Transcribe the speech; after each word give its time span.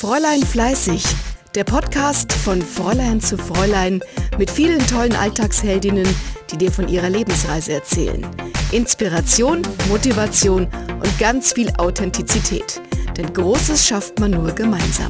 Fräulein 0.00 0.44
Fleißig, 0.44 1.02
der 1.56 1.64
Podcast 1.64 2.32
von 2.32 2.62
Fräulein 2.62 3.20
zu 3.20 3.36
Fräulein 3.36 4.00
mit 4.38 4.48
vielen 4.48 4.78
tollen 4.86 5.16
Alltagsheldinnen, 5.16 6.06
die 6.52 6.56
dir 6.56 6.70
von 6.70 6.86
ihrer 6.86 7.10
Lebensreise 7.10 7.72
erzählen. 7.72 8.24
Inspiration, 8.70 9.62
Motivation 9.88 10.68
und 11.02 11.18
ganz 11.18 11.52
viel 11.52 11.72
Authentizität. 11.78 12.80
Denn 13.16 13.32
Großes 13.32 13.88
schafft 13.88 14.20
man 14.20 14.30
nur 14.30 14.52
gemeinsam. 14.52 15.08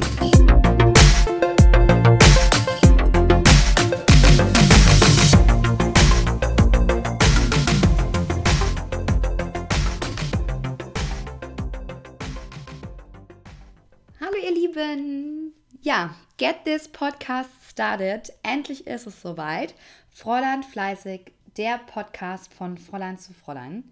Ihr 14.49 14.55
Lieben! 14.55 15.53
Ja, 15.81 16.15
get 16.37 16.65
this 16.65 16.87
podcast 16.87 17.49
started. 17.69 18.33
Endlich 18.41 18.87
ist 18.87 19.05
es 19.05 19.21
soweit. 19.21 19.75
Fräulein 20.11 20.63
Fleißig, 20.63 21.33
der 21.57 21.77
Podcast 21.77 22.53
von 22.53 22.77
Fräulein 22.77 23.17
zu 23.17 23.33
Fräulein. 23.33 23.91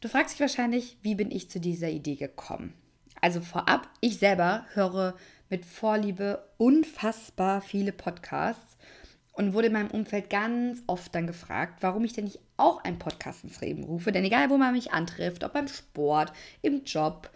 Du 0.00 0.08
fragst 0.08 0.34
dich 0.34 0.40
wahrscheinlich, 0.40 0.98
wie 1.02 1.14
bin 1.14 1.30
ich 1.30 1.50
zu 1.50 1.58
dieser 1.58 1.88
Idee 1.88 2.14
gekommen? 2.14 2.74
Also 3.20 3.40
vorab, 3.40 3.88
ich 4.00 4.18
selber 4.18 4.66
höre 4.74 5.14
mit 5.48 5.64
Vorliebe 5.64 6.44
unfassbar 6.58 7.60
viele 7.60 7.92
Podcasts 7.92 8.76
und 9.32 9.52
wurde 9.52 9.68
in 9.68 9.72
meinem 9.72 9.90
Umfeld 9.90 10.30
ganz 10.30 10.82
oft 10.86 11.14
dann 11.14 11.26
gefragt, 11.26 11.78
warum 11.82 12.04
ich 12.04 12.12
denn 12.12 12.24
nicht 12.24 12.40
auch 12.56 12.84
einen 12.84 12.98
Podcast 12.98 13.42
ins 13.42 13.60
Leben 13.60 13.84
rufe. 13.84 14.12
Denn 14.12 14.24
egal, 14.24 14.50
wo 14.50 14.58
man 14.58 14.74
mich 14.74 14.92
antrifft, 14.92 15.42
ob 15.44 15.54
beim 15.54 15.68
Sport, 15.68 16.32
im 16.62 16.84
Job, 16.84 17.30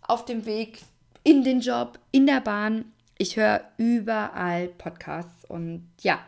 auf 0.00 0.24
dem 0.24 0.46
Weg 0.46 0.82
in 1.26 1.42
den 1.42 1.58
Job, 1.58 1.98
in 2.12 2.24
der 2.24 2.40
Bahn, 2.40 2.84
ich 3.18 3.36
höre 3.36 3.64
überall 3.78 4.68
Podcasts 4.68 5.44
und 5.44 5.84
ja, 6.00 6.20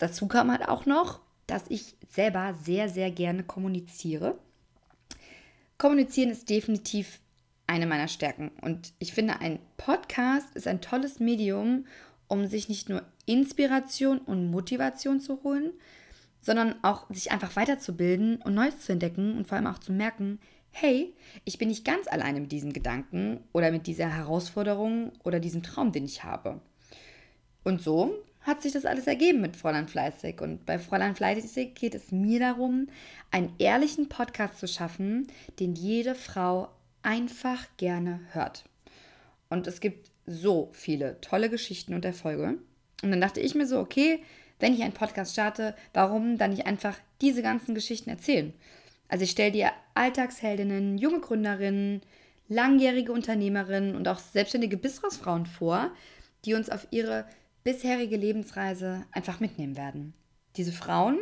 dazu 0.00 0.26
kam 0.26 0.50
halt 0.50 0.66
auch 0.68 0.86
noch, 0.86 1.20
dass 1.46 1.62
ich 1.68 1.94
selber 2.10 2.52
sehr, 2.64 2.88
sehr 2.88 3.12
gerne 3.12 3.44
kommuniziere. 3.44 4.36
Kommunizieren 5.78 6.30
ist 6.30 6.50
definitiv 6.50 7.20
eine 7.68 7.86
meiner 7.86 8.08
Stärken 8.08 8.50
und 8.60 8.92
ich 8.98 9.12
finde, 9.12 9.38
ein 9.38 9.60
Podcast 9.76 10.52
ist 10.56 10.66
ein 10.66 10.80
tolles 10.80 11.20
Medium, 11.20 11.86
um 12.26 12.48
sich 12.48 12.68
nicht 12.68 12.88
nur 12.88 13.04
Inspiration 13.26 14.18
und 14.18 14.50
Motivation 14.50 15.20
zu 15.20 15.44
holen, 15.44 15.70
sondern 16.40 16.74
auch 16.82 17.08
sich 17.08 17.30
einfach 17.30 17.54
weiterzubilden 17.54 18.42
und 18.42 18.54
Neues 18.54 18.80
zu 18.80 18.90
entdecken 18.90 19.36
und 19.36 19.46
vor 19.46 19.58
allem 19.58 19.68
auch 19.68 19.78
zu 19.78 19.92
merken, 19.92 20.40
hey, 20.72 21.14
ich 21.44 21.58
bin 21.58 21.68
nicht 21.68 21.84
ganz 21.84 22.08
alleine 22.08 22.40
mit 22.40 22.52
diesem 22.52 22.72
Gedanken 22.72 23.40
oder 23.52 23.70
mit 23.70 23.86
dieser 23.86 24.08
Herausforderung 24.08 25.12
oder 25.22 25.38
diesem 25.38 25.62
Traum, 25.62 25.92
den 25.92 26.04
ich 26.04 26.24
habe. 26.24 26.60
Und 27.62 27.80
so 27.80 28.14
hat 28.40 28.62
sich 28.62 28.72
das 28.72 28.84
alles 28.84 29.06
ergeben 29.06 29.40
mit 29.40 29.56
Fräulein 29.56 29.86
Fleißig. 29.86 30.40
Und 30.40 30.66
bei 30.66 30.78
Fräulein 30.78 31.14
Fleißig 31.14 31.74
geht 31.74 31.94
es 31.94 32.10
mir 32.10 32.40
darum, 32.40 32.88
einen 33.30 33.54
ehrlichen 33.58 34.08
Podcast 34.08 34.58
zu 34.58 34.66
schaffen, 34.66 35.28
den 35.60 35.74
jede 35.74 36.14
Frau 36.14 36.68
einfach 37.02 37.64
gerne 37.76 38.20
hört. 38.32 38.64
Und 39.48 39.66
es 39.66 39.80
gibt 39.80 40.10
so 40.26 40.70
viele 40.72 41.20
tolle 41.20 41.50
Geschichten 41.50 41.94
und 41.94 42.04
Erfolge. 42.04 42.58
Und 43.02 43.10
dann 43.10 43.20
dachte 43.20 43.40
ich 43.40 43.54
mir 43.54 43.66
so, 43.66 43.78
okay, 43.78 44.22
wenn 44.60 44.74
ich 44.74 44.82
einen 44.82 44.92
Podcast 44.92 45.32
starte, 45.32 45.74
warum 45.92 46.38
dann 46.38 46.50
nicht 46.50 46.66
einfach 46.66 46.96
diese 47.20 47.42
ganzen 47.42 47.74
Geschichten 47.74 48.10
erzählen? 48.10 48.52
Also 49.12 49.24
ich 49.24 49.32
stelle 49.32 49.52
dir 49.52 49.72
Alltagsheldinnen, 49.92 50.96
junge 50.96 51.20
Gründerinnen, 51.20 52.00
langjährige 52.48 53.12
Unternehmerinnen 53.12 53.94
und 53.94 54.08
auch 54.08 54.18
selbstständige 54.18 54.78
Businessfrauen 54.78 55.44
vor, 55.44 55.90
die 56.46 56.54
uns 56.54 56.70
auf 56.70 56.86
ihre 56.92 57.26
bisherige 57.62 58.16
Lebensreise 58.16 59.04
einfach 59.12 59.38
mitnehmen 59.38 59.76
werden. 59.76 60.14
Diese 60.56 60.72
Frauen 60.72 61.18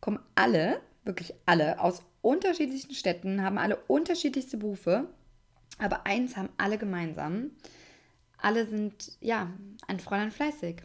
kommen 0.00 0.20
alle, 0.34 0.80
wirklich 1.04 1.34
alle, 1.44 1.80
aus 1.80 2.02
unterschiedlichen 2.22 2.94
Städten, 2.94 3.42
haben 3.42 3.58
alle 3.58 3.76
unterschiedlichste 3.88 4.56
Berufe, 4.56 5.10
aber 5.76 6.06
eins 6.06 6.38
haben 6.38 6.48
alle 6.56 6.78
gemeinsam. 6.78 7.50
Alle 8.38 8.64
sind, 8.64 9.18
ja, 9.20 9.52
ein 9.86 10.00
Fräulein 10.00 10.30
fleißig. 10.30 10.76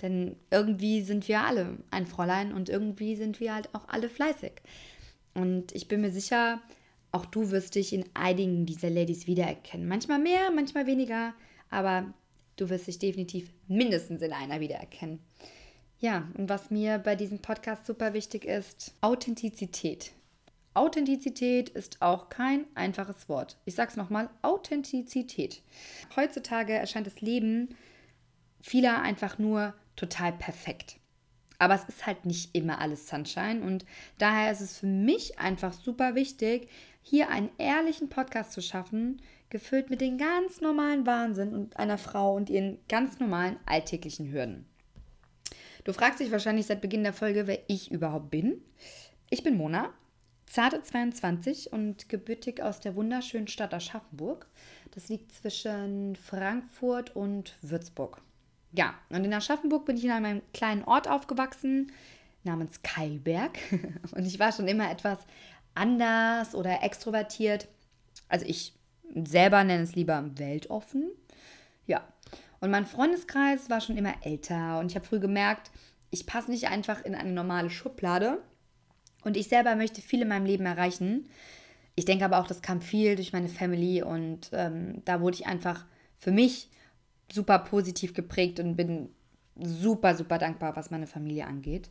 Denn 0.00 0.34
irgendwie 0.50 1.02
sind 1.02 1.28
wir 1.28 1.42
alle 1.42 1.78
ein 1.92 2.08
Fräulein 2.08 2.52
und 2.52 2.68
irgendwie 2.68 3.14
sind 3.14 3.38
wir 3.38 3.54
halt 3.54 3.72
auch 3.72 3.86
alle 3.86 4.08
fleißig. 4.08 4.54
Und 5.34 5.72
ich 5.72 5.88
bin 5.88 6.00
mir 6.00 6.10
sicher, 6.10 6.60
auch 7.10 7.26
du 7.26 7.50
wirst 7.50 7.74
dich 7.74 7.92
in 7.92 8.04
einigen 8.14 8.66
dieser 8.66 8.90
Ladies 8.90 9.26
wiedererkennen. 9.26 9.86
Manchmal 9.86 10.18
mehr, 10.18 10.50
manchmal 10.50 10.86
weniger, 10.86 11.34
aber 11.70 12.12
du 12.56 12.68
wirst 12.70 12.86
dich 12.86 12.98
definitiv 12.98 13.50
mindestens 13.68 14.22
in 14.22 14.32
einer 14.32 14.60
wiedererkennen. 14.60 15.20
Ja, 15.98 16.28
und 16.36 16.48
was 16.48 16.70
mir 16.70 16.98
bei 16.98 17.14
diesem 17.14 17.38
Podcast 17.38 17.86
super 17.86 18.12
wichtig 18.12 18.44
ist, 18.44 18.94
Authentizität. 19.00 20.12
Authentizität 20.74 21.68
ist 21.68 22.00
auch 22.00 22.28
kein 22.28 22.64
einfaches 22.74 23.28
Wort. 23.28 23.58
Ich 23.66 23.74
sag's 23.74 23.96
nochmal, 23.96 24.30
Authentizität. 24.40 25.62
Heutzutage 26.16 26.72
erscheint 26.72 27.06
das 27.06 27.20
Leben 27.20 27.76
vieler 28.62 29.02
einfach 29.02 29.38
nur 29.38 29.74
total 29.96 30.32
perfekt. 30.32 30.96
Aber 31.62 31.76
es 31.76 31.84
ist 31.84 32.06
halt 32.06 32.26
nicht 32.26 32.56
immer 32.56 32.80
alles 32.80 33.06
Sunshine 33.06 33.62
und 33.62 33.84
daher 34.18 34.50
ist 34.50 34.60
es 34.60 34.78
für 34.78 34.88
mich 34.88 35.38
einfach 35.38 35.72
super 35.72 36.16
wichtig, 36.16 36.68
hier 37.02 37.28
einen 37.28 37.50
ehrlichen 37.56 38.08
Podcast 38.08 38.50
zu 38.50 38.60
schaffen, 38.60 39.22
gefüllt 39.48 39.88
mit 39.88 40.00
den 40.00 40.18
ganz 40.18 40.60
normalen 40.60 41.06
Wahnsinn 41.06 41.54
und 41.54 41.76
einer 41.76 41.98
Frau 41.98 42.34
und 42.34 42.50
ihren 42.50 42.78
ganz 42.88 43.20
normalen 43.20 43.58
alltäglichen 43.64 44.32
Hürden. 44.32 44.66
Du 45.84 45.92
fragst 45.92 46.18
dich 46.18 46.32
wahrscheinlich 46.32 46.66
seit 46.66 46.80
Beginn 46.80 47.04
der 47.04 47.12
Folge, 47.12 47.46
wer 47.46 47.60
ich 47.68 47.92
überhaupt 47.92 48.32
bin. 48.32 48.60
Ich 49.30 49.44
bin 49.44 49.56
Mona, 49.56 49.94
zarte 50.46 50.82
22 50.82 51.72
und 51.72 52.08
gebürtig 52.08 52.60
aus 52.60 52.80
der 52.80 52.96
wunderschönen 52.96 53.46
Stadt 53.46 53.72
Aschaffenburg. 53.72 54.48
Das 54.90 55.08
liegt 55.08 55.30
zwischen 55.30 56.16
Frankfurt 56.16 57.14
und 57.14 57.54
Würzburg. 57.62 58.20
Ja, 58.72 58.94
und 59.10 59.24
in 59.24 59.34
Aschaffenburg 59.34 59.84
bin 59.84 59.96
ich 59.96 60.04
in 60.04 60.10
einem 60.10 60.42
kleinen 60.54 60.84
Ort 60.84 61.08
aufgewachsen 61.08 61.92
namens 62.44 62.82
Keilberg. 62.82 63.58
Und 64.16 64.26
ich 64.26 64.38
war 64.38 64.52
schon 64.52 64.66
immer 64.66 64.90
etwas 64.90 65.18
anders 65.74 66.54
oder 66.54 66.82
extrovertiert. 66.82 67.68
Also 68.28 68.46
ich 68.46 68.74
selber 69.24 69.62
nenne 69.62 69.82
es 69.82 69.94
lieber 69.94 70.24
weltoffen. 70.36 71.10
Ja. 71.86 72.02
Und 72.60 72.70
mein 72.70 72.86
Freundeskreis 72.86 73.70
war 73.70 73.80
schon 73.80 73.96
immer 73.96 74.14
älter 74.22 74.78
und 74.78 74.86
ich 74.90 74.94
habe 74.94 75.04
früh 75.04 75.18
gemerkt, 75.18 75.72
ich 76.10 76.26
passe 76.26 76.50
nicht 76.50 76.68
einfach 76.68 77.04
in 77.04 77.14
eine 77.14 77.32
normale 77.32 77.70
Schublade. 77.70 78.40
Und 79.24 79.36
ich 79.36 79.48
selber 79.48 79.74
möchte 79.76 80.00
viel 80.00 80.22
in 80.22 80.28
meinem 80.28 80.46
Leben 80.46 80.66
erreichen. 80.66 81.28
Ich 81.94 82.04
denke 82.04 82.24
aber 82.24 82.38
auch, 82.38 82.46
das 82.46 82.62
kam 82.62 82.80
viel 82.80 83.16
durch 83.16 83.32
meine 83.32 83.48
Family 83.48 84.02
und 84.02 84.50
ähm, 84.52 85.02
da 85.04 85.20
wurde 85.20 85.36
ich 85.36 85.46
einfach 85.46 85.84
für 86.16 86.30
mich 86.30 86.70
super 87.30 87.58
positiv 87.58 88.14
geprägt 88.14 88.60
und 88.60 88.76
bin 88.76 89.08
super, 89.56 90.14
super 90.14 90.38
dankbar, 90.38 90.76
was 90.76 90.90
meine 90.90 91.06
Familie 91.06 91.46
angeht. 91.46 91.90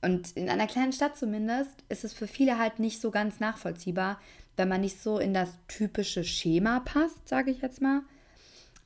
Und 0.00 0.36
in 0.36 0.48
einer 0.48 0.66
kleinen 0.66 0.92
Stadt 0.92 1.16
zumindest 1.16 1.84
ist 1.88 2.04
es 2.04 2.12
für 2.12 2.28
viele 2.28 2.58
halt 2.58 2.78
nicht 2.78 3.00
so 3.00 3.10
ganz 3.10 3.40
nachvollziehbar, 3.40 4.20
wenn 4.56 4.68
man 4.68 4.80
nicht 4.80 5.02
so 5.02 5.18
in 5.18 5.34
das 5.34 5.50
typische 5.66 6.24
Schema 6.24 6.80
passt, 6.80 7.28
sage 7.28 7.50
ich 7.50 7.62
jetzt 7.62 7.80
mal. 7.80 8.02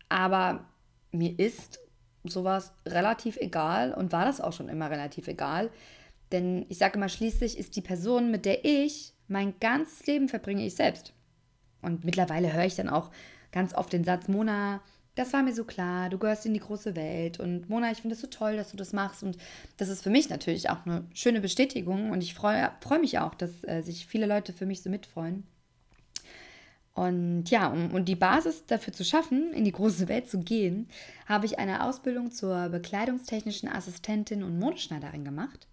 Aber 0.08 0.64
mir 1.12 1.38
ist 1.38 1.80
sowas 2.24 2.72
relativ 2.86 3.36
egal 3.36 3.92
und 3.92 4.12
war 4.12 4.24
das 4.24 4.40
auch 4.40 4.52
schon 4.52 4.68
immer 4.68 4.90
relativ 4.90 5.28
egal. 5.28 5.70
Denn 6.30 6.64
ich 6.68 6.78
sage 6.78 6.96
immer, 6.96 7.08
schließlich 7.08 7.58
ist 7.58 7.76
die 7.76 7.82
Person, 7.82 8.30
mit 8.30 8.46
der 8.46 8.64
ich 8.64 9.12
mein 9.28 9.58
ganzes 9.60 10.06
Leben 10.06 10.28
verbringe, 10.28 10.64
ich 10.64 10.74
selbst. 10.74 11.12
Und 11.82 12.04
mittlerweile 12.04 12.52
höre 12.52 12.64
ich 12.64 12.76
dann 12.76 12.88
auch 12.88 13.10
ganz 13.50 13.74
oft 13.74 13.92
den 13.92 14.04
Satz, 14.04 14.28
Mona, 14.28 14.80
das 15.14 15.32
war 15.32 15.42
mir 15.42 15.54
so 15.54 15.64
klar, 15.64 16.08
du 16.08 16.18
gehörst 16.18 16.46
in 16.46 16.54
die 16.54 16.60
große 16.60 16.96
Welt 16.96 17.38
und 17.38 17.68
Mona, 17.68 17.92
ich 17.92 17.98
finde 17.98 18.14
es 18.14 18.20
so 18.20 18.28
toll, 18.28 18.56
dass 18.56 18.70
du 18.70 18.76
das 18.76 18.92
machst 18.92 19.22
und 19.22 19.36
das 19.76 19.88
ist 19.88 20.02
für 20.02 20.10
mich 20.10 20.30
natürlich 20.30 20.70
auch 20.70 20.86
eine 20.86 21.04
schöne 21.12 21.40
Bestätigung 21.40 22.10
und 22.10 22.22
ich 22.22 22.34
freue 22.34 22.72
freu 22.80 22.98
mich 22.98 23.18
auch, 23.18 23.34
dass 23.34 23.62
äh, 23.64 23.82
sich 23.82 24.06
viele 24.06 24.26
Leute 24.26 24.52
für 24.52 24.64
mich 24.64 24.82
so 24.82 24.88
mitfreuen. 24.88 25.44
Und 26.94 27.50
ja, 27.50 27.68
um, 27.68 27.94
um 27.94 28.04
die 28.04 28.16
Basis 28.16 28.66
dafür 28.66 28.92
zu 28.92 29.04
schaffen, 29.04 29.52
in 29.54 29.64
die 29.64 29.72
große 29.72 30.08
Welt 30.08 30.28
zu 30.28 30.40
gehen, 30.40 30.88
habe 31.26 31.46
ich 31.46 31.58
eine 31.58 31.84
Ausbildung 31.84 32.30
zur 32.30 32.68
bekleidungstechnischen 32.68 33.68
Assistentin 33.68 34.42
und 34.42 34.58
Modeschneiderin 34.58 35.24
gemacht. 35.24 35.68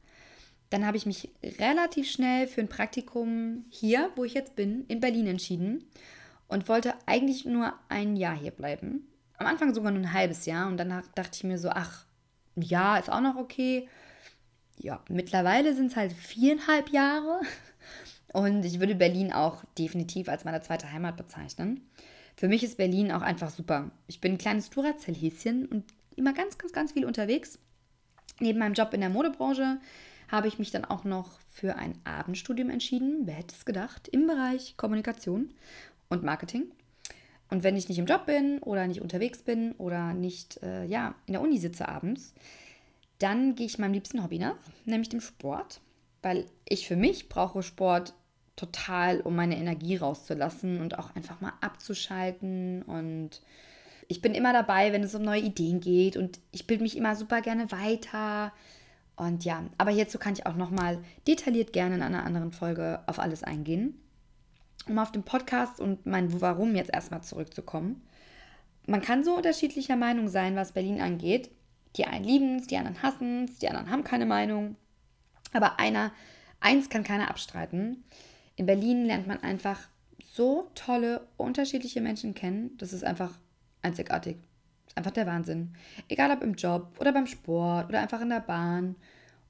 Dann 0.69 0.85
habe 0.85 0.97
ich 0.97 1.05
mich 1.05 1.29
relativ 1.59 2.09
schnell 2.09 2.47
für 2.47 2.61
ein 2.61 2.69
Praktikum 2.69 3.65
hier, 3.69 4.11
wo 4.15 4.23
ich 4.23 4.33
jetzt 4.33 4.55
bin, 4.55 4.85
in 4.87 4.99
Berlin 5.01 5.27
entschieden 5.27 5.83
und 6.47 6.69
wollte 6.69 6.93
eigentlich 7.05 7.43
nur 7.43 7.73
ein 7.89 8.15
Jahr 8.15 8.37
hier 8.37 8.51
bleiben 8.51 9.09
am 9.39 9.47
Anfang 9.47 9.73
sogar 9.73 9.91
nur 9.91 10.01
ein 10.01 10.13
halbes 10.13 10.45
Jahr 10.45 10.67
und 10.67 10.77
danach 10.77 11.07
dachte 11.15 11.31
ich 11.33 11.43
mir 11.43 11.57
so, 11.57 11.69
ach, 11.69 12.05
ein 12.55 12.61
Jahr 12.61 12.99
ist 12.99 13.09
auch 13.09 13.21
noch 13.21 13.37
okay. 13.37 13.87
Ja, 14.77 15.01
mittlerweile 15.09 15.73
sind 15.73 15.87
es 15.87 15.95
halt 15.95 16.11
viereinhalb 16.13 16.89
Jahre 16.89 17.41
und 18.33 18.63
ich 18.63 18.79
würde 18.79 18.95
Berlin 18.95 19.33
auch 19.33 19.63
definitiv 19.77 20.29
als 20.29 20.45
meine 20.45 20.61
zweite 20.61 20.91
Heimat 20.91 21.17
bezeichnen. 21.17 21.81
Für 22.35 22.47
mich 22.47 22.63
ist 22.63 22.77
Berlin 22.77 23.11
auch 23.11 23.21
einfach 23.21 23.49
super. 23.49 23.91
Ich 24.07 24.21
bin 24.21 24.33
ein 24.33 24.37
kleines 24.37 24.69
Duracell-Häschen 24.69 25.65
und 25.65 25.85
immer 26.15 26.33
ganz, 26.33 26.57
ganz, 26.57 26.71
ganz 26.71 26.91
viel 26.93 27.05
unterwegs. 27.05 27.59
Neben 28.39 28.59
meinem 28.59 28.73
Job 28.73 28.93
in 28.93 29.01
der 29.01 29.09
Modebranche 29.09 29.79
habe 30.29 30.47
ich 30.47 30.59
mich 30.59 30.71
dann 30.71 30.85
auch 30.85 31.03
noch 31.03 31.39
für 31.51 31.75
ein 31.75 31.97
Abendstudium 32.03 32.69
entschieden. 32.69 33.21
Wer 33.23 33.35
hätte 33.35 33.55
es 33.55 33.65
gedacht? 33.65 34.07
Im 34.07 34.27
Bereich 34.27 34.75
Kommunikation 34.77 35.53
und 36.09 36.23
Marketing. 36.23 36.71
Und 37.49 37.63
wenn 37.63 37.75
ich 37.75 37.89
nicht 37.89 37.97
im 37.97 38.05
Job 38.05 38.25
bin 38.25 38.59
oder 38.59 38.87
nicht 38.87 39.01
unterwegs 39.01 39.41
bin 39.41 39.71
oder 39.73 40.13
nicht 40.13 40.61
äh, 40.61 40.85
ja, 40.85 41.15
in 41.25 41.33
der 41.33 41.41
Uni 41.41 41.57
sitze 41.57 41.87
abends, 41.87 42.33
dann 43.17 43.55
gehe 43.55 43.65
ich 43.65 43.79
meinem 43.79 43.93
liebsten 43.93 44.23
Hobby 44.23 44.39
nach, 44.39 44.57
nämlich 44.85 45.09
dem 45.09 45.21
Sport. 45.21 45.81
Weil 46.21 46.45
ich 46.67 46.87
für 46.87 46.95
mich 46.95 47.29
brauche 47.29 47.63
Sport 47.63 48.13
total, 48.55 49.21
um 49.21 49.35
meine 49.35 49.57
Energie 49.57 49.95
rauszulassen 49.95 50.81
und 50.81 50.99
auch 50.99 51.15
einfach 51.15 51.41
mal 51.41 51.53
abzuschalten. 51.61 52.83
Und 52.83 53.41
ich 54.07 54.21
bin 54.21 54.35
immer 54.35 54.53
dabei, 54.53 54.91
wenn 54.91 55.03
es 55.03 55.15
um 55.15 55.23
neue 55.23 55.41
Ideen 55.41 55.79
geht 55.79 56.17
und 56.17 56.39
ich 56.51 56.67
bilde 56.67 56.83
mich 56.83 56.97
immer 56.97 57.15
super 57.15 57.41
gerne 57.41 57.71
weiter. 57.71 58.53
Und 59.15 59.43
ja, 59.43 59.63
aber 59.77 59.91
hierzu 59.91 60.17
kann 60.19 60.33
ich 60.33 60.45
auch 60.45 60.55
nochmal 60.55 60.99
detailliert 61.27 61.73
gerne 61.73 61.95
in 61.95 62.01
einer 62.01 62.25
anderen 62.25 62.51
Folge 62.51 63.01
auf 63.07 63.19
alles 63.19 63.43
eingehen 63.43 63.95
um 64.89 64.99
auf 64.99 65.11
den 65.11 65.23
Podcast 65.23 65.79
und 65.79 66.05
mein 66.05 66.41
Warum 66.41 66.75
jetzt 66.75 66.93
erstmal 66.93 67.21
zurückzukommen. 67.23 68.01
Man 68.85 69.01
kann 69.01 69.23
so 69.23 69.35
unterschiedlicher 69.35 69.95
Meinung 69.95 70.29
sein, 70.29 70.55
was 70.55 70.71
Berlin 70.71 71.01
angeht. 71.01 71.51
Die 71.95 72.05
einen 72.05 72.25
lieben 72.25 72.57
es, 72.57 72.67
die 72.67 72.77
anderen 72.77 73.01
hassen 73.01 73.45
es, 73.45 73.59
die 73.59 73.67
anderen 73.69 73.89
haben 73.89 74.03
keine 74.03 74.25
Meinung. 74.25 74.75
Aber 75.53 75.79
einer, 75.79 76.11
eins 76.59 76.89
kann 76.89 77.03
keiner 77.03 77.29
abstreiten. 77.29 78.03
In 78.55 78.65
Berlin 78.65 79.05
lernt 79.05 79.27
man 79.27 79.41
einfach 79.41 79.79
so 80.33 80.69
tolle, 80.75 81.27
unterschiedliche 81.37 82.01
Menschen 82.01 82.33
kennen. 82.33 82.71
Das 82.77 82.93
ist 82.93 83.03
einfach 83.03 83.31
einzigartig. 83.81 84.37
Ist 84.87 84.97
einfach 84.97 85.11
der 85.11 85.27
Wahnsinn. 85.27 85.73
Egal 86.07 86.31
ob 86.31 86.43
im 86.43 86.55
Job 86.55 86.95
oder 86.99 87.11
beim 87.11 87.27
Sport 87.27 87.89
oder 87.89 88.01
einfach 88.01 88.21
in 88.21 88.29
der 88.29 88.39
Bahn. 88.39 88.95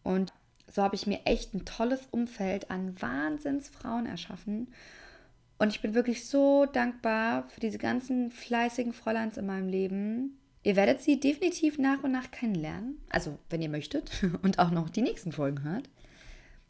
Und 0.04 0.34
so 0.72 0.84
habe 0.84 0.96
ich 0.96 1.08
mir 1.08 1.20
echt 1.26 1.54
ein 1.54 1.66
tolles 1.66 2.08
Umfeld 2.12 2.70
an 2.70 3.00
Wahnsinnsfrauen 3.02 4.06
erschaffen. 4.06 4.68
Und 5.60 5.70
ich 5.70 5.82
bin 5.82 5.94
wirklich 5.94 6.26
so 6.26 6.66
dankbar 6.66 7.48
für 7.50 7.60
diese 7.60 7.78
ganzen 7.78 8.32
fleißigen 8.32 8.94
Fräuleins 8.94 9.38
in 9.38 9.46
meinem 9.46 9.68
Leben. 9.68 10.40
Ihr 10.64 10.78
werdet 10.78 11.02
sie 11.02 11.20
definitiv 11.20 11.78
nach 11.78 12.02
und 12.04 12.12
nach 12.12 12.32
kennenlernen. 12.32 12.98
Also, 13.10 13.38
wenn 13.50 13.62
ihr 13.62 13.70
möchtet 13.70 14.10
und 14.42 14.58
auch 14.58 14.72
noch 14.72 14.90
die 14.90 15.02
nächsten 15.02 15.34
Folgen 15.34 15.64
hört. 15.64 15.90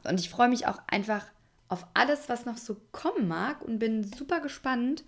Und 0.04 0.20
ich 0.20 0.30
freue 0.30 0.50
mich 0.50 0.68
auch 0.68 0.80
einfach 0.88 1.26
auf 1.68 1.86
alles, 1.94 2.30
was 2.30 2.46
noch 2.46 2.58
so 2.58 2.78
kommen 2.92 3.28
mag 3.28 3.62
und 3.64 3.78
bin 3.78 4.04
super 4.04 4.42
gespannt, 4.42 5.04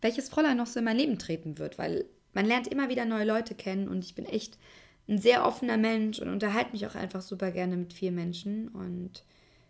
welches 0.00 0.28
Fräulein 0.28 0.56
noch 0.56 0.66
so 0.66 0.78
in 0.78 0.84
mein 0.84 0.96
Leben 0.96 1.18
treten 1.18 1.58
wird, 1.58 1.76
weil 1.76 2.04
man 2.34 2.46
lernt 2.46 2.68
immer 2.68 2.88
wieder 2.88 3.04
neue 3.04 3.24
Leute 3.24 3.56
kennen 3.56 3.88
und 3.88 4.04
ich 4.04 4.14
bin 4.14 4.26
echt 4.26 4.58
ein 5.08 5.18
sehr 5.18 5.44
offener 5.44 5.76
Mensch 5.76 6.20
und 6.20 6.28
unterhalte 6.28 6.72
mich 6.72 6.86
auch 6.86 6.94
einfach 6.94 7.22
super 7.22 7.50
gerne 7.50 7.76
mit 7.76 7.92
vielen 7.92 8.14
Menschen 8.14 8.68
und 8.68 9.24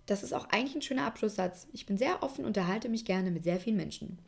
das 0.08 0.22
ist 0.22 0.32
auch 0.32 0.49
eigentlich 0.49 0.75
ein 0.75 0.82
schöner 0.82 1.05
Abschlusssatz. 1.05 1.66
Ich 1.72 1.84
bin 1.84 1.99
sehr 1.99 2.22
offen, 2.22 2.46
unterhalte 2.46 2.88
mich 2.88 3.05
gerne 3.05 3.31
mit 3.31 3.44
sehr 3.44 3.60
vielen 3.60 3.76
Menschen. 3.76 4.19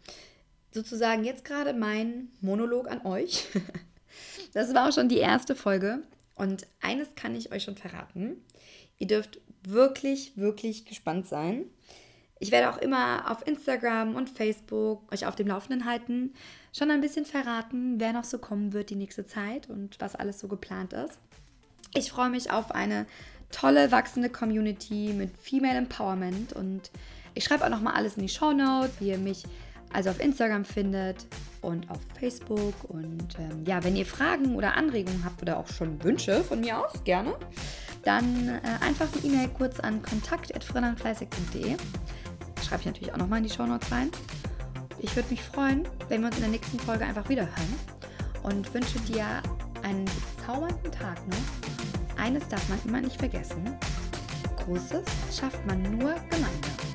Sozusagen 0.72 1.24
jetzt 1.24 1.44
gerade 1.44 1.72
mein 1.72 2.28
Monolog 2.40 2.88
an 2.88 3.04
euch. 3.04 3.48
Das 4.52 4.74
war 4.74 4.88
auch 4.88 4.92
schon 4.92 5.08
die 5.08 5.18
erste 5.18 5.54
Folge. 5.54 6.02
Und 6.34 6.66
eines 6.80 7.14
kann 7.14 7.36
ich 7.36 7.52
euch 7.52 7.62
schon 7.62 7.76
verraten. 7.76 8.42
Ihr 8.98 9.06
dürft 9.06 9.40
wirklich, 9.62 10.36
wirklich 10.36 10.84
gespannt 10.84 11.28
sein. 11.28 11.66
Ich 12.40 12.50
werde 12.50 12.70
auch 12.70 12.78
immer 12.78 13.30
auf 13.30 13.46
Instagram 13.46 14.16
und 14.16 14.28
Facebook 14.28 15.00
euch 15.12 15.26
auf 15.26 15.36
dem 15.36 15.46
Laufenden 15.46 15.84
halten, 15.84 16.34
schon 16.76 16.90
ein 16.90 17.00
bisschen 17.00 17.24
verraten, 17.24 18.00
wer 18.00 18.12
noch 18.12 18.24
so 18.24 18.38
kommen 18.38 18.72
wird 18.72 18.90
die 18.90 18.96
nächste 18.96 19.26
Zeit 19.26 19.70
und 19.70 20.00
was 20.00 20.16
alles 20.16 20.40
so 20.40 20.48
geplant 20.48 20.92
ist. 20.92 21.18
Ich 21.94 22.10
freue 22.10 22.30
mich 22.30 22.50
auf 22.50 22.72
eine 22.72 23.06
tolle, 23.50 23.90
wachsende 23.92 24.28
Community 24.28 25.12
mit 25.16 25.36
Female 25.36 25.78
Empowerment. 25.78 26.52
Und 26.52 26.90
ich 27.34 27.44
schreibe 27.44 27.64
auch 27.64 27.70
nochmal 27.70 27.94
alles 27.94 28.16
in 28.16 28.22
die 28.22 28.28
Show 28.28 28.52
Notes, 28.52 28.92
wie 29.00 29.08
ihr 29.10 29.18
mich 29.18 29.44
also 29.92 30.10
auf 30.10 30.20
Instagram 30.20 30.64
findet 30.64 31.26
und 31.60 31.90
auf 31.90 31.98
Facebook. 32.18 32.74
Und 32.88 33.38
ähm, 33.38 33.64
ja, 33.66 33.82
wenn 33.84 33.96
ihr 33.96 34.06
Fragen 34.06 34.54
oder 34.54 34.76
Anregungen 34.76 35.24
habt 35.24 35.42
oder 35.42 35.58
auch 35.58 35.68
schon 35.68 36.02
Wünsche 36.02 36.42
von 36.44 36.60
mir 36.60 36.78
aus, 36.78 37.04
gerne, 37.04 37.34
dann 38.04 38.48
äh, 38.48 38.60
einfach 38.84 39.08
eine 39.12 39.24
E-Mail 39.24 39.48
kurz 39.48 39.80
an 39.80 40.02
kontakt.frillandfleißig.de. 40.02 41.76
Schreibe 42.66 42.80
ich 42.80 42.86
natürlich 42.86 43.12
auch 43.12 43.18
nochmal 43.18 43.38
in 43.38 43.44
die 43.44 43.50
Show 43.50 43.66
Notes 43.66 43.90
rein. 43.90 44.10
Ich 45.00 45.16
würde 45.16 45.30
mich 45.30 45.42
freuen, 45.42 45.88
wenn 46.08 46.20
wir 46.20 46.28
uns 46.28 46.36
in 46.36 46.42
der 46.42 46.50
nächsten 46.50 46.78
Folge 46.78 47.04
einfach 47.04 47.28
wieder 47.28 47.42
hören 47.42 47.74
und 48.42 48.72
wünsche 48.74 48.98
dir 49.00 49.24
einen 49.82 50.04
bezaubernden 50.36 50.92
Tag 50.92 51.26
noch 51.28 51.99
eines 52.20 52.46
darf 52.48 52.68
man 52.68 52.78
immer 52.84 53.00
nicht 53.00 53.18
vergessen. 53.18 53.76
Großes 54.56 55.04
schafft 55.32 55.66
man 55.66 55.82
nur 55.82 56.14
gemeinsam. 56.30 56.89